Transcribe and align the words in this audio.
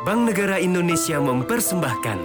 Bank 0.00 0.32
Negara 0.32 0.56
Indonesia 0.56 1.20
mempersembahkan 1.20 2.18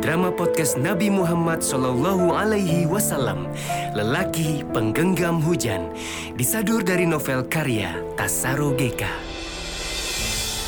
drama 0.00 0.32
podcast 0.32 0.80
Nabi 0.80 1.12
Muhammad 1.12 1.60
Sallallahu 1.60 2.32
Alaihi 2.32 2.88
Wasallam, 2.88 3.52
lelaki 3.92 4.64
penggenggam 4.72 5.36
hujan, 5.44 5.92
disadur 6.40 6.80
dari 6.80 7.04
novel 7.04 7.44
karya 7.44 8.00
Tasaro 8.16 8.72
Geka. 8.72 9.12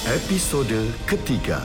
Episode 0.05 0.93
ketiga. 1.09 1.65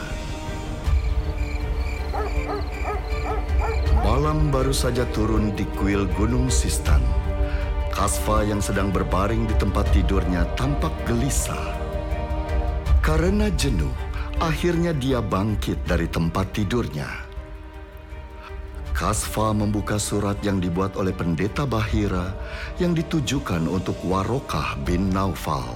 Malam 4.00 4.48
baru 4.48 4.72
saja 4.72 5.04
turun 5.12 5.52
di 5.60 5.68
kuil 5.76 6.08
Gunung 6.16 6.48
Sistan. 6.48 7.04
Kasfa 7.92 8.48
yang 8.48 8.64
sedang 8.64 8.96
berbaring 8.96 9.44
di 9.44 9.60
tempat 9.60 9.92
tidurnya 9.92 10.48
tampak 10.56 10.96
gelisah. 11.04 11.84
Karena 13.04 13.52
jenuh, 13.60 14.05
akhirnya 14.40 14.92
dia 14.92 15.24
bangkit 15.24 15.88
dari 15.88 16.08
tempat 16.12 16.52
tidurnya. 16.52 17.08
Kasfa 18.96 19.52
membuka 19.52 20.00
surat 20.00 20.40
yang 20.40 20.64
dibuat 20.64 20.96
oleh 20.96 21.12
pendeta 21.12 21.68
Bahira 21.68 22.32
yang 22.80 22.96
ditujukan 22.96 23.68
untuk 23.68 24.00
Warokah 24.08 24.80
bin 24.88 25.12
Naufal. 25.12 25.68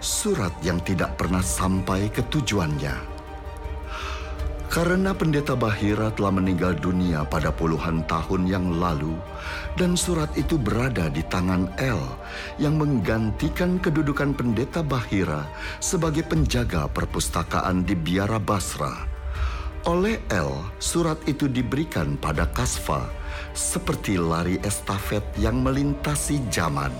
Surat 0.00 0.56
yang 0.64 0.80
tidak 0.80 1.20
pernah 1.20 1.44
sampai 1.44 2.08
ke 2.08 2.24
tujuannya. 2.24 3.17
Karena 4.68 5.16
pendeta 5.16 5.56
Bahira 5.56 6.12
telah 6.12 6.28
meninggal 6.28 6.76
dunia 6.76 7.24
pada 7.24 7.48
puluhan 7.48 8.04
tahun 8.04 8.44
yang 8.44 8.76
lalu, 8.76 9.16
dan 9.80 9.96
surat 9.96 10.28
itu 10.36 10.60
berada 10.60 11.08
di 11.08 11.24
tangan 11.24 11.72
El 11.80 11.96
yang 12.60 12.76
menggantikan 12.76 13.80
kedudukan 13.80 14.36
pendeta 14.36 14.84
Bahira 14.84 15.48
sebagai 15.80 16.20
penjaga 16.28 16.84
perpustakaan 16.92 17.88
di 17.88 17.96
Biara 17.96 18.36
Basra. 18.36 19.08
Oleh 19.88 20.20
El, 20.28 20.52
surat 20.76 21.16
itu 21.24 21.48
diberikan 21.48 22.20
pada 22.20 22.44
Kasfa 22.52 23.08
seperti 23.56 24.20
lari 24.20 24.60
estafet 24.60 25.24
yang 25.40 25.64
melintasi 25.64 26.44
zaman. 26.52 26.92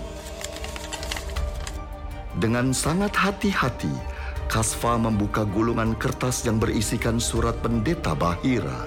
Dengan 2.41 2.73
sangat 2.73 3.13
hati-hati, 3.13 3.93
Kasfa 4.49 4.97
membuka 4.97 5.45
gulungan 5.45 5.93
kertas 5.93 6.41
yang 6.41 6.57
berisikan 6.57 7.21
surat 7.21 7.53
pendeta 7.61 8.17
Bahira. 8.17 8.81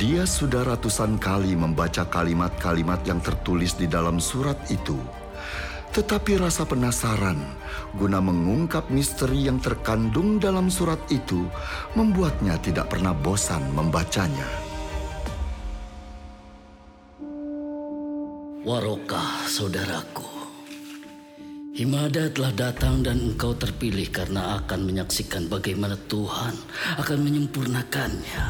Dia 0.00 0.24
sudah 0.24 0.64
ratusan 0.64 1.20
kali 1.20 1.52
membaca 1.52 2.08
kalimat-kalimat 2.08 3.04
yang 3.04 3.20
tertulis 3.20 3.76
di 3.76 3.84
dalam 3.84 4.16
surat 4.16 4.56
itu. 4.72 4.96
Tetapi 5.92 6.40
rasa 6.40 6.64
penasaran 6.64 7.36
guna 7.92 8.24
mengungkap 8.24 8.88
misteri 8.88 9.44
yang 9.44 9.60
terkandung 9.60 10.40
dalam 10.40 10.72
surat 10.72 11.04
itu 11.12 11.44
membuatnya 11.92 12.56
tidak 12.64 12.96
pernah 12.96 13.12
bosan 13.12 13.60
membacanya. 13.76 14.48
Warokah, 18.64 19.44
saudaraku. 19.44 20.39
Himada 21.80 22.28
telah 22.28 22.52
datang 22.52 23.00
dan 23.00 23.16
engkau 23.32 23.56
terpilih 23.56 24.12
karena 24.12 24.60
akan 24.60 24.84
menyaksikan 24.84 25.48
bagaimana 25.48 25.96
Tuhan 25.96 26.52
akan 27.00 27.18
menyempurnakannya. 27.24 28.44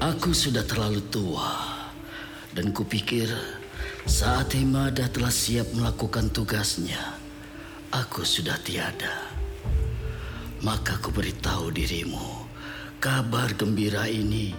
Aku 0.00 0.32
sudah 0.32 0.64
terlalu 0.64 1.04
tua 1.12 1.52
dan 2.56 2.72
kupikir 2.72 3.28
saat 4.08 4.56
Himada 4.56 5.04
telah 5.12 5.28
siap 5.28 5.68
melakukan 5.76 6.32
tugasnya, 6.32 6.96
aku 7.92 8.24
sudah 8.24 8.56
tiada. 8.64 9.28
Maka 10.64 10.96
ku 10.96 11.12
beritahu 11.12 11.76
dirimu 11.76 12.48
kabar 13.04 13.52
gembira 13.52 14.08
ini 14.08 14.56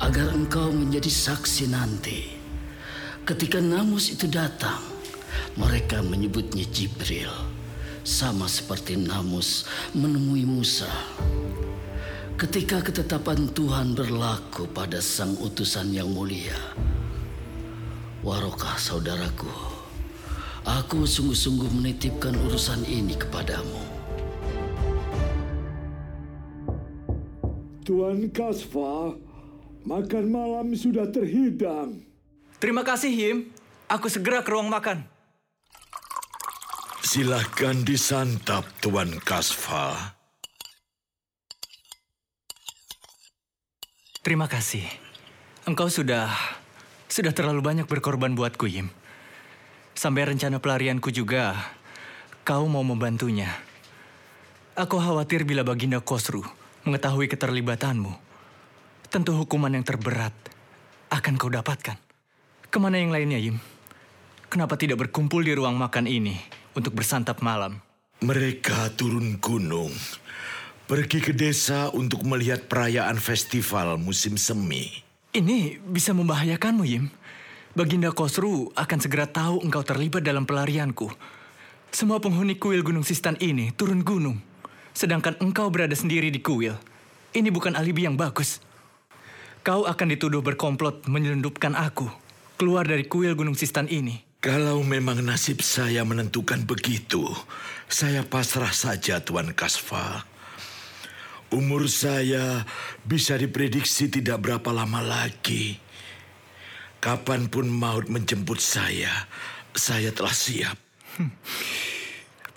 agar 0.00 0.32
engkau 0.32 0.72
menjadi 0.72 1.12
saksi 1.12 1.68
nanti. 1.68 2.32
Ketika 3.28 3.60
Namus 3.60 4.08
itu 4.16 4.24
datang, 4.24 4.91
mereka 5.54 6.00
menyebutnya 6.00 6.64
Jibril, 6.68 7.30
sama 8.02 8.48
seperti 8.48 8.96
Namus 8.96 9.68
menemui 9.92 10.48
Musa. 10.48 10.90
Ketika 12.40 12.82
ketetapan 12.82 13.52
Tuhan 13.54 13.94
berlaku 13.94 14.66
pada 14.72 14.98
sang 14.98 15.38
utusan 15.38 15.94
yang 15.94 16.10
mulia, 16.10 16.58
Warokah 18.22 18.78
saudaraku, 18.78 19.50
aku 20.62 21.10
sungguh-sungguh 21.10 21.74
menitipkan 21.74 22.30
urusan 22.46 22.86
ini 22.86 23.18
kepadamu. 23.18 23.82
Tuan 27.82 28.30
Kasfa, 28.30 29.18
makan 29.82 30.24
malam 30.30 30.70
sudah 30.70 31.10
terhidang. 31.10 32.06
Terima 32.62 32.86
kasih, 32.86 33.10
Him. 33.10 33.36
Aku 33.90 34.06
segera 34.06 34.46
ke 34.46 34.54
ruang 34.54 34.70
makan. 34.70 35.02
Silahkan 37.12 37.76
disantap, 37.84 38.64
Tuan 38.80 39.12
Kasfa. 39.20 40.16
Terima 44.24 44.48
kasih. 44.48 44.80
Engkau 45.68 45.92
sudah 45.92 46.32
sudah 47.12 47.36
terlalu 47.36 47.60
banyak 47.60 47.84
berkorban 47.84 48.32
buatku, 48.32 48.64
Yim. 48.64 48.88
Sampai 49.92 50.24
rencana 50.24 50.56
pelarianku 50.56 51.12
juga, 51.12 51.52
kau 52.48 52.64
mau 52.64 52.80
membantunya. 52.80 53.60
Aku 54.72 54.96
khawatir 54.96 55.44
bila 55.44 55.68
Baginda 55.68 56.00
Kosru 56.00 56.40
mengetahui 56.88 57.28
keterlibatanmu. 57.28 58.16
Tentu 59.12 59.36
hukuman 59.36 59.68
yang 59.68 59.84
terberat 59.84 60.32
akan 61.12 61.36
kau 61.36 61.52
dapatkan. 61.52 62.00
Ke 62.72 62.80
mana 62.80 62.96
yang 62.96 63.12
lainnya, 63.12 63.36
Yim? 63.36 63.60
Kenapa 64.48 64.80
tidak 64.80 65.04
berkumpul 65.04 65.44
di 65.44 65.52
ruang 65.52 65.76
makan 65.76 66.08
ini 66.08 66.61
untuk 66.76 66.96
bersantap 66.96 67.40
malam? 67.44 67.80
Mereka 68.22 68.94
turun 68.94 69.40
gunung, 69.42 69.90
pergi 70.86 71.18
ke 71.18 71.34
desa 71.34 71.90
untuk 71.90 72.22
melihat 72.22 72.70
perayaan 72.70 73.18
festival 73.18 73.98
musim 73.98 74.38
semi. 74.38 74.90
Ini 75.32 75.80
bisa 75.80 76.12
membahayakanmu, 76.12 76.84
Yim. 76.84 77.08
Baginda 77.72 78.12
Kosru 78.12 78.68
akan 78.76 78.98
segera 79.00 79.24
tahu 79.24 79.64
engkau 79.64 79.80
terlibat 79.80 80.20
dalam 80.20 80.44
pelarianku. 80.44 81.08
Semua 81.88 82.20
penghuni 82.20 82.60
kuil 82.60 82.84
Gunung 82.84 83.04
Sistan 83.04 83.40
ini 83.40 83.72
turun 83.72 84.04
gunung, 84.04 84.40
sedangkan 84.92 85.40
engkau 85.40 85.72
berada 85.72 85.96
sendiri 85.96 86.28
di 86.28 86.44
kuil. 86.44 86.76
Ini 87.32 87.48
bukan 87.48 87.72
alibi 87.76 88.04
yang 88.04 88.20
bagus. 88.20 88.60
Kau 89.64 89.88
akan 89.88 90.06
dituduh 90.12 90.44
berkomplot 90.44 91.08
menyelundupkan 91.08 91.72
aku 91.72 92.12
keluar 92.60 92.86
dari 92.86 93.08
kuil 93.08 93.34
Gunung 93.34 93.58
Sistan 93.58 93.90
ini. 93.90 94.31
Kalau 94.42 94.82
memang 94.82 95.22
nasib 95.22 95.62
saya 95.62 96.02
menentukan 96.02 96.66
begitu, 96.66 97.22
saya 97.86 98.26
pasrah 98.26 98.74
saja 98.74 99.22
Tuan 99.22 99.54
Kasfa. 99.54 100.26
Umur 101.54 101.86
saya 101.86 102.66
bisa 103.06 103.38
diprediksi 103.38 104.10
tidak 104.10 104.42
berapa 104.42 104.74
lama 104.74 104.98
lagi. 104.98 105.78
Kapan 106.98 107.46
pun 107.46 107.70
maut 107.70 108.10
menjemput 108.10 108.58
saya, 108.58 109.30
saya 109.78 110.10
telah 110.10 110.34
siap. 110.34 110.74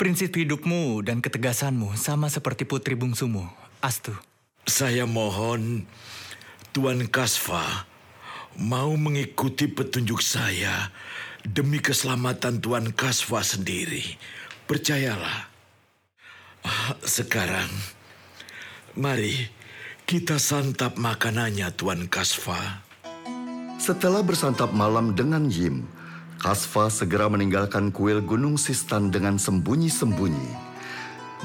Prinsip 0.01 0.33
hidupmu 0.33 1.05
dan 1.05 1.21
ketegasanmu 1.21 1.93
sama 2.01 2.33
seperti 2.33 2.65
putri 2.65 2.97
bungsumu, 2.97 3.45
Astu. 3.85 4.17
Saya 4.65 5.05
mohon 5.05 5.85
Tuan 6.73 7.05
Kasfa 7.05 7.85
mau 8.57 8.89
mengikuti 8.97 9.69
petunjuk 9.69 10.25
saya 10.25 10.89
demi 11.45 11.77
keselamatan 11.77 12.57
Tuan 12.57 12.89
Kasfa 12.89 13.45
sendiri. 13.45 14.17
Percayalah. 14.65 15.53
Ah, 16.65 16.97
Sekarang, 17.05 17.69
mari 18.97 19.45
kita 20.09 20.41
santap 20.41 20.97
makanannya 20.97 21.69
Tuan 21.77 22.09
Kasfa. 22.09 22.81
Setelah 23.77 24.25
bersantap 24.25 24.73
malam 24.73 25.13
dengan 25.13 25.45
Yim, 25.45 25.85
Kasfa 26.41 26.89
segera 26.89 27.29
meninggalkan 27.29 27.93
kuil 27.93 28.25
Gunung 28.25 28.57
Sistan 28.57 29.13
dengan 29.13 29.37
sembunyi-sembunyi. 29.37 30.49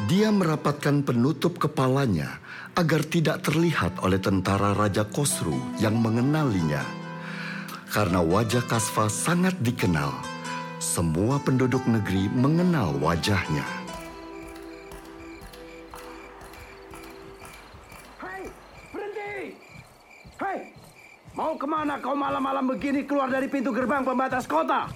Dia 0.08 0.32
merapatkan 0.32 1.04
penutup 1.04 1.60
kepalanya 1.60 2.40
agar 2.72 3.04
tidak 3.04 3.44
terlihat 3.44 4.00
oleh 4.00 4.16
tentara 4.16 4.72
Raja 4.72 5.04
Kosru 5.04 5.56
yang 5.76 6.00
mengenalinya. 6.00 6.99
Karena 7.90 8.22
wajah 8.22 8.62
Kasfa 8.70 9.10
sangat 9.10 9.58
dikenal, 9.66 10.14
semua 10.78 11.42
penduduk 11.42 11.82
negeri 11.90 12.30
mengenal 12.30 12.94
wajahnya. 13.02 13.66
Hei, 18.22 18.46
berhenti! 18.94 19.58
Hei, 20.38 20.70
mau 21.34 21.58
ke 21.58 21.66
mana 21.66 21.98
kau 21.98 22.14
malam-malam 22.14 22.70
begini 22.70 23.02
keluar 23.02 23.26
dari 23.26 23.50
pintu 23.50 23.74
gerbang 23.74 24.06
pembatas 24.06 24.46
kota? 24.46 24.86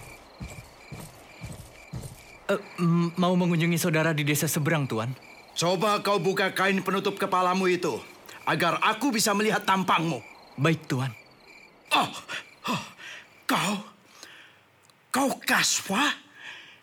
Eh, 2.46 2.60
mm, 2.78 3.18
mau 3.18 3.34
mengunjungi 3.34 3.74
saudara 3.74 4.14
di 4.14 4.22
desa 4.22 4.46
seberang, 4.46 4.86
Tuan. 4.86 5.10
Coba 5.58 5.98
kau 5.98 6.22
buka 6.22 6.54
kain 6.54 6.78
penutup 6.78 7.18
kepalamu 7.18 7.66
itu, 7.66 7.98
agar 8.46 8.78
aku 8.86 9.10
bisa 9.10 9.34
melihat 9.34 9.66
tampangmu. 9.66 10.22
Baik, 10.54 10.86
Tuan. 10.86 11.10
Oh, 11.90 12.10
oh, 12.68 12.82
kau, 13.48 13.74
kau 15.10 15.30
Kaswa, 15.42 16.12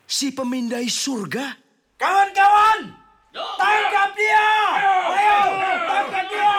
si 0.08 0.34
pemindai 0.34 0.90
surga. 0.90 1.56
Kawan-kawan, 2.02 2.80
tangkap 3.34 4.10
dia! 4.18 4.50
Ayo, 5.14 5.40
tangkap 5.86 6.26
dia! 6.30 6.54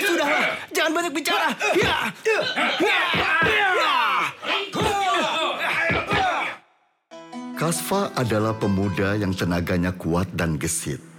Sudahlah, 0.00 0.44
jangan 0.72 0.92
banyak 0.96 1.12
bicara. 1.12 1.48
Ya. 1.76 1.96
Kasfa 7.60 8.08
adalah 8.16 8.56
pemuda 8.56 9.20
yang 9.20 9.36
tenaganya 9.36 9.92
kuat 9.92 10.32
dan 10.32 10.56
gesit. 10.56 11.09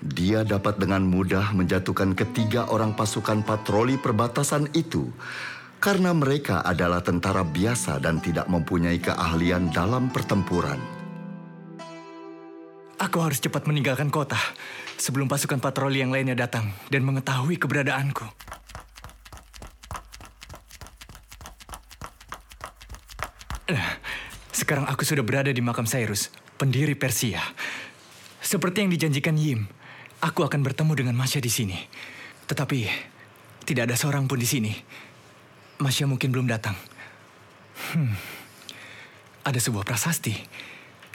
Dia 0.00 0.48
dapat 0.48 0.80
dengan 0.80 1.04
mudah 1.04 1.52
menjatuhkan 1.52 2.16
ketiga 2.16 2.64
orang 2.72 2.96
pasukan 2.96 3.44
patroli 3.44 4.00
perbatasan 4.00 4.72
itu 4.72 5.12
karena 5.76 6.16
mereka 6.16 6.64
adalah 6.64 7.04
tentara 7.04 7.44
biasa 7.44 8.00
dan 8.00 8.16
tidak 8.16 8.48
mempunyai 8.48 8.96
keahlian 8.96 9.68
dalam 9.68 10.08
pertempuran. 10.08 10.80
Aku 13.00 13.20
harus 13.20 13.40
cepat 13.44 13.68
meninggalkan 13.68 14.08
kota 14.08 14.40
sebelum 14.96 15.28
pasukan 15.28 15.60
patroli 15.60 16.00
yang 16.00 16.12
lainnya 16.12 16.36
datang 16.36 16.72
dan 16.88 17.04
mengetahui 17.04 17.60
keberadaanku. 17.60 18.24
Nah, 23.72 24.00
sekarang 24.52 24.88
aku 24.88 25.04
sudah 25.04 25.24
berada 25.24 25.52
di 25.52 25.60
makam 25.64 25.84
Cyrus, 25.84 26.32
pendiri 26.56 26.96
Persia. 26.96 27.40
Seperti 28.44 28.84
yang 28.84 28.90
dijanjikan 28.92 29.36
Yim, 29.38 29.79
aku 30.20 30.44
akan 30.44 30.60
bertemu 30.60 30.92
dengan 30.92 31.16
Masya 31.16 31.40
di 31.40 31.48
sini. 31.52 31.78
Tetapi 32.46 32.78
tidak 33.64 33.88
ada 33.88 33.96
seorang 33.96 34.28
pun 34.28 34.36
di 34.36 34.48
sini. 34.48 34.72
Masya 35.80 36.04
mungkin 36.04 36.28
belum 36.28 36.46
datang. 36.48 36.76
Hmm. 37.96 38.12
Ada 39.40 39.56
sebuah 39.56 39.88
prasasti. 39.88 40.36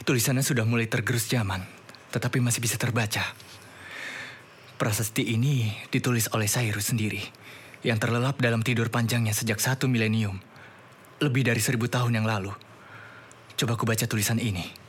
Tulisannya 0.02 0.42
sudah 0.42 0.66
mulai 0.66 0.90
tergerus 0.90 1.30
zaman, 1.30 1.62
tetapi 2.10 2.42
masih 2.42 2.62
bisa 2.62 2.74
terbaca. 2.78 3.22
Prasasti 4.76 5.32
ini 5.32 5.72
ditulis 5.88 6.28
oleh 6.36 6.46
Cyrus 6.46 6.92
sendiri, 6.92 7.22
yang 7.80 7.96
terlelap 7.96 8.36
dalam 8.38 8.60
tidur 8.60 8.92
panjangnya 8.92 9.32
sejak 9.32 9.56
satu 9.56 9.88
milenium, 9.88 10.36
lebih 11.18 11.48
dari 11.48 11.58
seribu 11.64 11.88
tahun 11.88 12.22
yang 12.22 12.26
lalu. 12.28 12.52
Coba 13.56 13.74
aku 13.74 13.88
baca 13.88 14.04
tulisan 14.04 14.36
ini. 14.36 14.85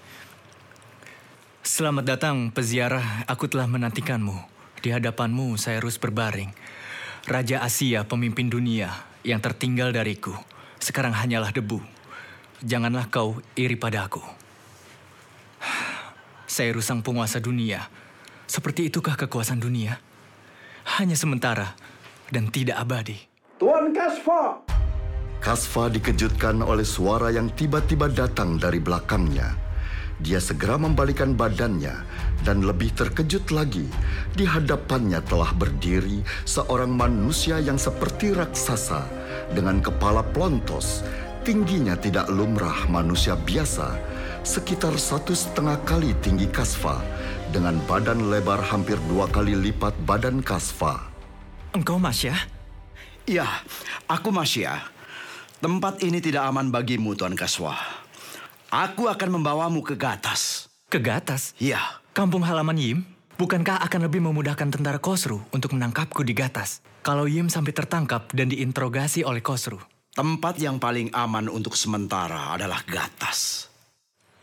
Selamat 1.67 2.15
datang, 2.15 2.47
peziarah. 2.47 3.27
Aku 3.27 3.51
telah 3.51 3.67
menantikanmu. 3.67 4.39
Di 4.79 4.87
hadapanmu, 4.95 5.59
Cyrus 5.59 5.99
berbaring. 5.99 6.47
Raja 7.27 7.59
Asia, 7.59 8.07
pemimpin 8.07 8.47
dunia, 8.47 8.87
yang 9.27 9.43
tertinggal 9.43 9.91
dariku. 9.91 10.31
Sekarang 10.79 11.11
hanyalah 11.11 11.51
debu. 11.51 11.83
Janganlah 12.63 13.11
kau 13.11 13.43
iri 13.59 13.75
padaku. 13.75 14.23
Cyrus 16.47 16.87
sang 16.87 17.03
penguasa 17.03 17.43
dunia. 17.43 17.91
Seperti 18.47 18.87
itukah 18.87 19.19
kekuasaan 19.19 19.59
dunia? 19.59 19.99
Hanya 20.95 21.19
sementara 21.19 21.75
dan 22.31 22.47
tidak 22.47 22.79
abadi. 22.79 23.19
Tuan 23.59 23.91
Kasfa, 23.91 24.63
Kasfa 25.43 25.91
dikejutkan 25.91 26.63
oleh 26.63 26.87
suara 26.87 27.27
yang 27.27 27.51
tiba-tiba 27.51 28.07
datang 28.07 28.55
dari 28.55 28.79
belakangnya. 28.79 29.66
Dia 30.17 30.41
segera 30.41 30.81
membalikan 30.81 31.37
badannya 31.37 31.93
dan 32.41 32.65
lebih 32.65 32.89
terkejut 32.97 33.53
lagi. 33.53 33.85
Di 34.33 34.49
hadapannya 34.49 35.21
telah 35.21 35.53
berdiri 35.53 36.25
seorang 36.41 36.89
manusia 36.89 37.61
yang 37.61 37.77
seperti 37.77 38.33
raksasa 38.33 39.05
dengan 39.53 39.77
kepala 39.77 40.25
plontos. 40.25 41.05
Tingginya 41.45 41.95
tidak 41.95 42.27
lumrah 42.27 42.89
manusia 42.91 43.37
biasa, 43.37 43.95
sekitar 44.43 44.97
satu 44.99 45.31
setengah 45.31 45.79
kali 45.87 46.11
tinggi 46.19 46.49
Kasfa 46.49 46.99
dengan 47.55 47.79
badan 47.87 48.27
lebar 48.27 48.59
hampir 48.59 48.99
dua 49.07 49.31
kali 49.31 49.55
lipat 49.55 49.95
badan 50.03 50.43
Kasfa. 50.43 51.07
Engkau 51.71 52.01
Masya? 52.01 52.35
Ya, 53.29 53.47
aku 54.11 54.33
Masya. 54.33 54.81
Tempat 55.63 56.03
ini 56.03 56.19
tidak 56.19 56.51
aman 56.51 56.67
bagimu, 56.67 57.15
Tuan 57.15 57.37
Kaswa. 57.37 57.96
Aku 58.67 59.07
akan 59.07 59.39
membawamu 59.39 59.79
ke 59.79 59.95
Gatas. 59.95 60.67
Ke 60.91 60.99
Gatas? 60.99 61.55
Ya, 61.55 61.79
Kampung 62.11 62.41
halaman 62.43 62.75
Yim? 62.75 62.99
Bukankah 63.37 63.77
akan 63.85 64.09
lebih 64.09 64.25
memudahkan 64.25 64.73
tentara 64.73 64.97
Kosru 64.97 65.45
untuk 65.53 65.77
menangkapku 65.77 66.25
di 66.25 66.33
Gatas? 66.33 66.81
Kalau 67.05 67.29
Yim 67.29 67.47
sampai 67.47 67.71
tertangkap 67.71 68.33
dan 68.33 68.49
diinterogasi 68.49 69.21
oleh 69.23 69.45
Kosru. 69.45 69.77
tempat 70.17 70.57
yang 70.57 70.81
paling 70.81 71.13
aman 71.13 71.45
untuk 71.45 71.77
sementara 71.77 72.49
adalah 72.49 72.81
Gatas. 72.89 73.69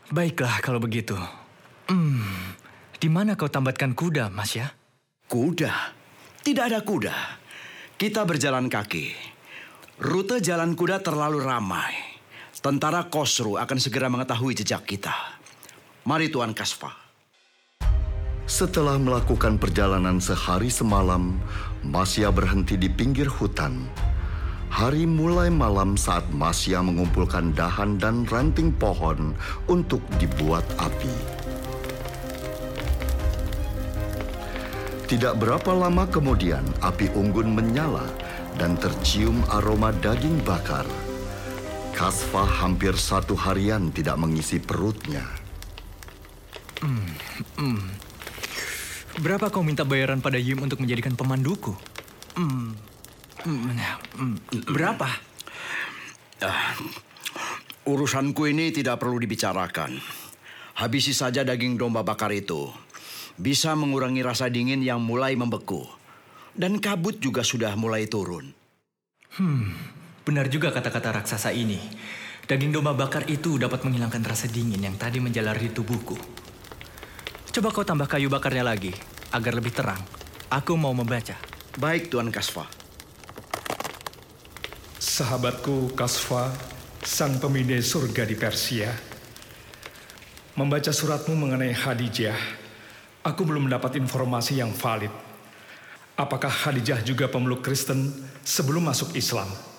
Baiklah 0.07 0.63
kalau 0.63 0.79
begitu. 0.79 1.19
Hmm, 1.91 2.55
di 2.95 3.11
mana 3.11 3.35
kau 3.35 3.51
tambatkan 3.51 3.91
kuda, 3.91 4.31
Masya? 4.31 4.71
Kuda? 5.27 5.75
Tidak 6.47 6.63
ada 6.63 6.79
kuda. 6.87 7.17
Kita 7.99 8.23
berjalan 8.23 8.71
kaki. 8.71 9.11
Rute 9.99 10.39
jalan 10.39 10.79
kuda 10.79 11.03
terlalu 11.03 11.43
ramai. 11.43 12.14
Tentara 12.55 13.11
Kosru 13.11 13.59
akan 13.59 13.79
segera 13.83 14.07
mengetahui 14.07 14.55
jejak 14.55 14.87
kita. 14.87 15.11
Mari 16.07 16.31
Tuan 16.31 16.55
Kasfa. 16.55 16.93
Setelah 18.47 18.95
melakukan 19.01 19.59
perjalanan 19.59 20.23
sehari 20.23 20.71
semalam, 20.71 21.35
Masya 21.83 22.31
berhenti 22.31 22.79
di 22.79 22.87
pinggir 22.87 23.27
hutan. 23.27 23.89
Hari 24.71 25.03
mulai 25.03 25.51
malam 25.51 25.99
saat 25.99 26.23
Masya 26.31 26.85
mengumpulkan 26.85 27.57
dahan 27.57 27.99
dan 27.99 28.23
ranting 28.31 28.71
pohon 28.71 29.35
untuk 29.67 30.05
dibuat 30.23 30.63
api. 30.79 31.15
Tidak 35.11 35.35
berapa 35.43 35.75
lama 35.75 36.07
kemudian, 36.07 36.63
api 36.83 37.11
unggun 37.19 37.51
menyala 37.51 38.07
dan 38.59 38.79
tercium 38.79 39.43
aroma 39.51 39.91
daging 39.99 40.39
bakar. 40.47 40.87
Kasfa 41.95 42.43
hampir 42.43 42.99
satu 42.99 43.39
harian 43.39 43.95
tidak 43.95 44.19
mengisi 44.19 44.59
perutnya. 44.59 45.23
Berapa 49.23 49.47
kau 49.49 49.63
minta 49.63 49.87
bayaran 49.87 50.19
pada 50.19 50.37
Yim 50.37 50.67
untuk 50.67 50.83
menjadikan 50.83 51.15
pemanduku? 51.15 51.71
Hmm, 52.35 52.75
hmm, 53.47 53.79
hmm, 54.19 54.37
berapa? 54.75 55.07
Urusanku 57.87 58.51
ini 58.51 58.75
tidak 58.75 58.99
perlu 58.99 59.23
dibicarakan. 59.23 59.97
Habisi 60.75 61.15
saja 61.15 61.47
daging 61.47 61.79
domba 61.79 62.03
bakar 62.03 62.35
itu. 62.35 62.75
Bisa 63.39 63.79
mengurangi 63.79 64.21
rasa 64.27 64.51
dingin 64.51 64.83
yang 64.83 64.99
mulai 64.99 65.39
membeku. 65.39 65.87
Dan 66.53 66.83
kabut 66.83 67.23
juga 67.23 67.47
sudah 67.47 67.79
mulai 67.79 68.11
turun. 68.11 68.51
Benar 70.25 70.49
juga 70.49 70.73
kata-kata 70.73 71.21
raksasa 71.21 71.53
ini. 71.53 71.77
Daging 72.49 72.73
domba 72.73 72.97
bakar 72.97 73.29
itu 73.29 73.61
dapat 73.61 73.85
menghilangkan 73.85 74.25
rasa 74.25 74.49
dingin 74.49 74.81
yang 74.81 74.97
tadi 74.97 75.21
menjalar 75.21 75.61
di 75.61 75.69
tubuhku. 75.69 76.17
Coba 77.53 77.69
kau 77.69 77.85
tambah 77.85 78.09
kayu 78.09 78.33
bakarnya 78.33 78.65
lagi, 78.65 78.89
agar 79.37 79.53
lebih 79.53 79.77
terang. 79.77 80.01
Aku 80.49 80.81
mau 80.81 80.97
membaca. 80.97 81.37
Baik 81.77 82.09
Tuan 82.09 82.33
Kasfa. 82.33 82.65
Sahabatku 84.97 85.93
Kasfa, 85.93 86.49
sang 87.05 87.37
pemindai 87.37 87.85
surga 87.85 88.25
di 88.25 88.33
Persia. 88.33 88.97
Membaca 90.57 90.89
suratmu 90.89 91.37
mengenai 91.37 91.77
Khadijah, 91.77 92.41
aku 93.29 93.45
belum 93.45 93.69
mendapat 93.69 94.01
informasi 94.01 94.57
yang 94.65 94.73
valid. 94.73 95.13
Apakah 96.17 96.49
Khadijah 96.49 97.05
juga 97.05 97.29
pemeluk 97.29 97.61
Kristen 97.61 98.09
sebelum 98.41 98.89
masuk 98.89 99.13
Islam? 99.13 99.74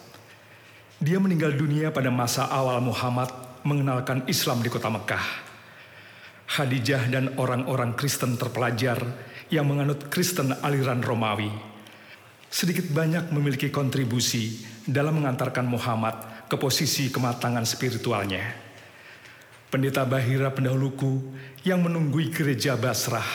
Dia 0.99 1.19
meninggal 1.19 1.55
dunia 1.55 1.91
pada 1.91 2.07
masa 2.07 2.47
awal 2.47 2.79
Muhammad 2.79 3.31
mengenalkan 3.67 4.23
Islam 4.31 4.63
di 4.63 4.69
kota 4.71 4.87
Mekah. 4.87 5.25
Khadijah 6.45 7.09
dan 7.09 7.35
orang-orang 7.41 7.97
Kristen 7.97 8.37
terpelajar 8.37 9.01
yang 9.49 9.65
menganut 9.65 10.07
Kristen 10.13 10.53
aliran 10.61 11.01
Romawi 11.01 11.75
sedikit 12.55 12.87
banyak 12.87 13.35
memiliki 13.35 13.67
kontribusi 13.67 14.63
dalam 14.87 15.19
mengantarkan 15.19 15.67
Muhammad 15.67 16.47
ke 16.47 16.55
posisi 16.55 17.11
kematangan 17.11 17.67
spiritualnya. 17.67 18.55
Pendeta 19.67 20.07
Bahira 20.07 20.55
pendahuluku 20.55 21.19
yang 21.67 21.83
menunggui 21.83 22.31
gereja 22.31 22.79
Basrah 22.79 23.27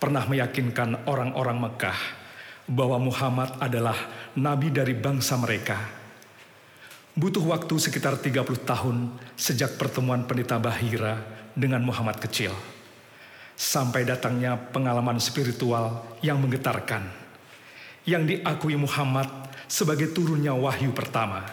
pernah 0.00 0.24
meyakinkan 0.24 1.04
orang-orang 1.04 1.60
Mekah 1.60 1.98
bahwa 2.64 2.96
Muhammad 2.96 3.52
adalah 3.60 3.98
nabi 4.32 4.72
dari 4.72 4.96
bangsa 4.96 5.36
mereka. 5.36 6.03
Butuh 7.14 7.46
waktu 7.46 7.78
sekitar 7.78 8.18
30 8.18 8.42
tahun 8.66 9.14
sejak 9.38 9.78
pertemuan 9.78 10.26
pendeta 10.26 10.58
Bahira 10.58 11.22
dengan 11.54 11.78
Muhammad 11.86 12.18
kecil. 12.18 12.50
Sampai 13.54 14.02
datangnya 14.02 14.58
pengalaman 14.58 15.22
spiritual 15.22 16.02
yang 16.26 16.42
menggetarkan. 16.42 17.06
Yang 18.02 18.22
diakui 18.34 18.74
Muhammad 18.74 19.30
sebagai 19.70 20.10
turunnya 20.10 20.58
wahyu 20.58 20.90
pertama. 20.90 21.46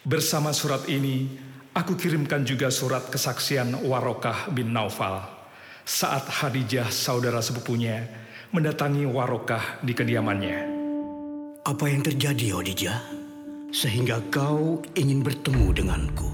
Bersama 0.00 0.56
surat 0.56 0.88
ini, 0.88 1.28
aku 1.76 1.92
kirimkan 1.92 2.40
juga 2.48 2.72
surat 2.72 3.04
kesaksian 3.12 3.84
Warokah 3.84 4.48
bin 4.48 4.72
Naufal 4.72 5.28
saat 5.84 6.24
Hadijah 6.24 6.88
saudara 6.88 7.44
sepupunya 7.44 8.08
mendatangi 8.56 9.04
Warokah 9.04 9.84
di 9.84 9.92
kediamannya. 9.92 10.58
Apa 11.68 11.84
yang 11.92 12.00
terjadi, 12.00 12.56
Hadijah? 12.56 13.27
Sehingga 13.68 14.24
kau 14.32 14.80
ingin 14.96 15.20
bertemu 15.20 15.76
denganku. 15.76 16.28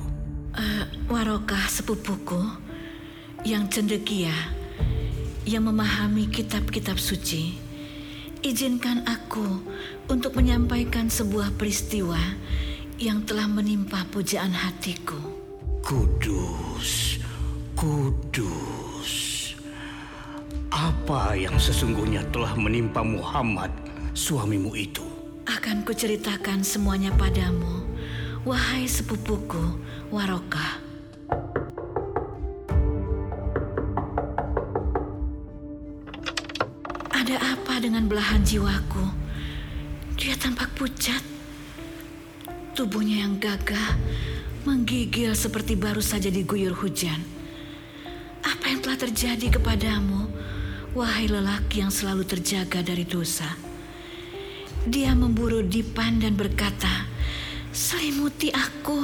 Uh, 0.55 0.87
Warokah 1.11 1.67
sepupuku 1.67 2.39
yang 3.43 3.67
cendekia, 3.67 4.33
yang 5.43 5.67
memahami 5.67 6.31
kitab-kitab 6.31 6.95
suci. 6.95 7.59
Izinkan 8.45 9.03
aku 9.09 9.67
untuk 10.07 10.37
menyampaikan 10.39 11.11
sebuah 11.11 11.57
peristiwa 11.59 12.21
yang 13.03 13.27
telah 13.27 13.51
menimpa 13.51 14.07
pujaan 14.15 14.55
hatiku. 14.55 15.19
Kudus, 15.83 17.19
kudus. 17.75 19.13
Apa 20.71 21.35
yang 21.35 21.59
sesungguhnya 21.59 22.23
telah 22.31 22.55
menimpa 22.55 23.03
Muhammad, 23.03 23.75
suamimu 24.15 24.71
itu? 24.79 25.14
Akan 25.45 25.85
kuceritakan 25.85 26.65
semuanya 26.65 27.13
padamu, 27.13 27.85
wahai 28.49 28.89
sepupuku, 28.89 29.77
Warokah. 30.09 30.81
Ada 37.13 37.37
apa 37.41 37.77
dengan 37.77 38.09
belahan 38.09 38.41
jiwaku? 38.41 39.05
Dia 40.17 40.33
tampak 40.41 40.73
pucat. 40.81 41.21
Tubuhnya 42.73 43.29
yang 43.29 43.37
gagah, 43.37 44.01
menggigil 44.65 45.37
seperti 45.37 45.77
baru 45.77 46.01
saja 46.01 46.33
diguyur 46.33 46.73
hujan. 46.73 47.21
Apa 48.41 48.73
yang 48.73 48.81
telah 48.81 48.97
terjadi 48.97 49.61
kepadamu, 49.61 50.25
wahai 50.97 51.29
lelaki 51.29 51.85
yang 51.85 51.93
selalu 51.93 52.25
terjaga 52.25 52.81
dari 52.81 53.05
dosa? 53.05 53.74
Dia 54.85 55.17
memburu 55.17 55.65
Dipan 55.65 56.21
dan 56.21 56.37
berkata, 56.37 57.09
Selimuti 57.73 58.53
aku, 58.53 59.01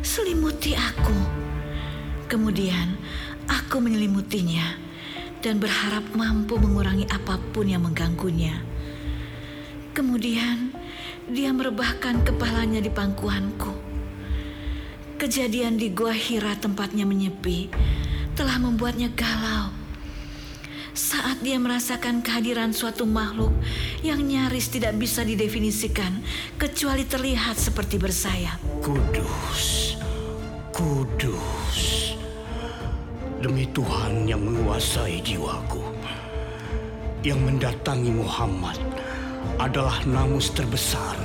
selimuti 0.00 0.72
aku. 0.72 1.12
Kemudian 2.24 2.96
aku 3.44 3.84
menyelimutinya 3.84 4.80
dan 5.44 5.60
berharap 5.60 6.08
mampu 6.16 6.56
mengurangi 6.56 7.04
apa 7.12 7.36
pun 7.52 7.68
yang 7.68 7.84
mengganggunya. 7.84 8.64
Kemudian 9.92 10.72
dia 11.28 11.52
merebahkan 11.52 12.24
kepalanya 12.24 12.80
di 12.80 12.88
pangkuanku. 12.88 13.76
Kejadian 15.20 15.76
di 15.76 15.92
Gua 15.92 16.16
Hira 16.16 16.56
tempatnya 16.56 17.04
menyepi 17.04 17.68
telah 18.32 18.56
membuatnya 18.56 19.12
galau. 19.12 19.79
Saat 21.00 21.40
dia 21.40 21.56
merasakan 21.56 22.20
kehadiran 22.20 22.76
suatu 22.76 23.08
makhluk 23.08 23.56
yang 24.04 24.20
nyaris 24.20 24.68
tidak 24.68 25.00
bisa 25.00 25.24
didefinisikan 25.24 26.20
kecuali 26.60 27.08
terlihat 27.08 27.56
seperti 27.56 27.96
bersayap. 27.96 28.60
Kudus, 28.84 29.96
kudus. 30.76 31.80
Demi 33.40 33.64
Tuhan 33.72 34.28
yang 34.28 34.44
menguasai 34.44 35.24
jiwaku, 35.24 35.80
yang 37.24 37.40
mendatangi 37.48 38.12
Muhammad 38.12 38.76
adalah 39.56 40.04
namus 40.04 40.52
terbesar 40.52 41.16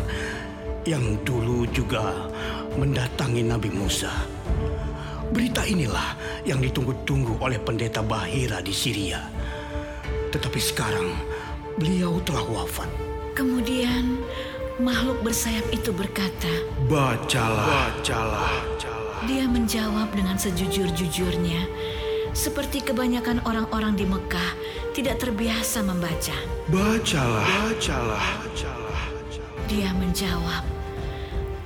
yang 0.88 1.20
dulu 1.28 1.68
juga 1.76 2.32
mendatangi 2.80 3.44
Nabi 3.44 3.76
Musa. 3.76 4.24
Berita 5.36 5.68
inilah 5.68 6.16
yang 6.48 6.64
ditunggu-tunggu 6.64 7.44
oleh 7.44 7.60
pendeta 7.60 8.00
Bahira 8.00 8.64
di 8.64 8.72
Syria. 8.72 9.20
Tetapi 10.36 10.60
sekarang 10.60 11.16
beliau 11.80 12.20
telah 12.28 12.44
wafat. 12.44 12.92
Kemudian 13.40 14.20
makhluk 14.84 15.24
bersayap 15.24 15.64
itu 15.72 15.96
berkata, 15.96 16.52
Bacalah, 16.92 17.96
bacalah. 17.96 18.60
Dia 19.24 19.48
menjawab 19.48 20.12
dengan 20.12 20.36
sejujur-jujurnya, 20.36 21.72
seperti 22.36 22.84
kebanyakan 22.84 23.40
orang-orang 23.48 23.96
di 23.96 24.04
Mekah 24.04 24.52
tidak 24.92 25.24
terbiasa 25.24 25.80
membaca. 25.88 26.36
Bacalah, 26.68 27.48
bacalah, 27.72 28.28
bacalah. 28.44 29.06
Dia 29.72 29.96
menjawab, 29.96 30.68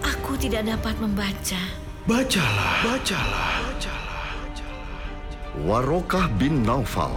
"Aku 0.05 0.37
tidak 0.37 0.69
dapat 0.69 0.93
membaca." 1.01 1.61
Bacalah, 2.05 2.85
bacalah, 2.85 3.49
bacalah. 3.65 4.09
Warokah 5.65 6.29
bin 6.37 6.63
Naufal 6.63 7.11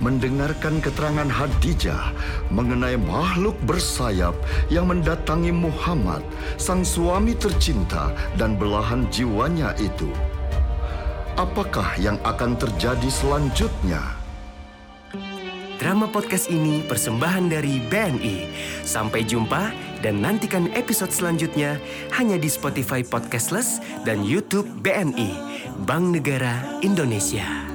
mendengarkan 0.00 0.80
keterangan 0.80 1.28
Hadijah 1.28 2.14
mengenai 2.48 2.96
makhluk 2.96 3.58
bersayap 3.66 4.32
yang 4.72 4.88
mendatangi 4.88 5.52
Muhammad, 5.52 6.24
sang 6.56 6.86
suami 6.86 7.36
tercinta 7.36 8.14
dan 8.40 8.56
belahan 8.56 9.04
jiwanya 9.12 9.74
itu. 9.76 10.08
Apakah 11.36 11.96
yang 11.96 12.20
akan 12.22 12.56
terjadi 12.60 13.08
selanjutnya? 13.08 14.22
Drama 15.82 16.06
podcast 16.06 16.46
ini 16.46 16.86
persembahan 16.86 17.50
dari 17.50 17.82
BNI. 17.90 18.46
Sampai 18.86 19.26
jumpa 19.26 19.74
dan 19.98 20.22
nantikan 20.22 20.70
episode 20.78 21.10
selanjutnya 21.10 21.82
hanya 22.14 22.38
di 22.38 22.46
Spotify 22.46 23.02
Podcastless 23.02 23.82
dan 24.06 24.22
YouTube 24.22 24.70
BNI, 24.86 25.34
Bank 25.82 26.14
Negara 26.14 26.78
Indonesia. 26.86 27.71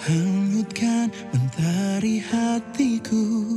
Hanyutkan 0.00 1.12
mentari 1.28 2.24
hatiku 2.24 3.49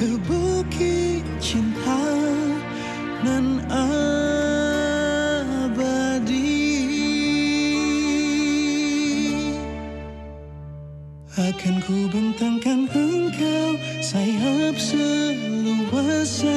ke 0.00 0.16
bukit 0.24 1.20
cinta 1.44 2.00
nan 3.20 3.60
abadi. 3.68 4.08
Akan 11.36 11.84
ku 11.84 12.08
bentangkan 12.08 12.88
engkau 12.88 13.76
sayap 14.00 14.80
seluas 14.80 16.48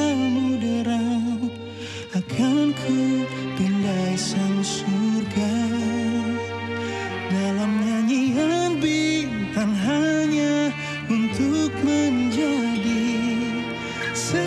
Say 14.14 14.43